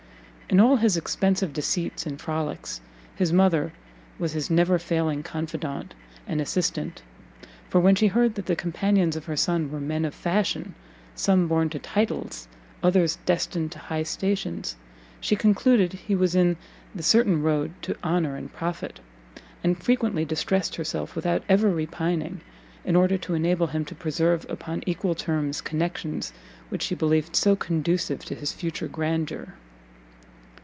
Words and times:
In 0.53 0.59
all 0.59 0.75
his 0.75 0.97
expensive 0.97 1.53
deceits 1.53 2.05
and 2.05 2.19
frolics, 2.19 2.81
his 3.15 3.31
mother 3.31 3.71
was 4.19 4.33
his 4.33 4.49
never 4.49 4.77
failing 4.77 5.23
confidant 5.23 5.93
and 6.27 6.41
assistant; 6.41 7.03
for 7.69 7.79
when 7.79 7.95
she 7.95 8.07
heard 8.07 8.35
that 8.35 8.47
the 8.47 8.55
companions 8.57 9.15
of 9.15 9.27
her 9.27 9.37
son 9.37 9.71
were 9.71 9.79
men 9.79 10.03
of 10.03 10.13
fashion, 10.13 10.75
some 11.15 11.47
born 11.47 11.69
to 11.69 11.79
titles, 11.79 12.49
others 12.83 13.15
destined 13.25 13.71
to 13.71 13.79
high 13.79 14.03
stations, 14.03 14.75
she 15.21 15.37
concluded 15.37 15.93
he 15.93 16.15
was 16.15 16.35
in 16.35 16.57
the 16.93 17.01
certain 17.01 17.41
road 17.41 17.71
to 17.81 17.95
honour 18.03 18.35
and 18.35 18.51
profit, 18.51 18.99
and 19.63 19.81
frequently 19.81 20.25
distressed 20.25 20.75
herself, 20.75 21.15
without 21.15 21.43
ever 21.47 21.71
repining, 21.71 22.41
in 22.83 22.97
order 22.97 23.17
to 23.17 23.35
enable 23.35 23.67
him 23.67 23.85
to 23.85 23.95
preserve 23.95 24.45
upon 24.49 24.83
equal 24.85 25.15
terms, 25.15 25.61
connections 25.61 26.33
which 26.67 26.81
she 26.83 26.93
believed 26.93 27.37
so 27.37 27.55
conducive 27.55 28.25
to 28.25 28.35
his 28.35 28.51
future 28.51 28.89
grandeur. 28.89 29.53